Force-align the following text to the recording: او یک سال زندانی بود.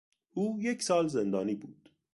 او 0.33 0.59
یک 0.61 0.83
سال 0.83 1.07
زندانی 1.07 1.55
بود. 1.55 1.89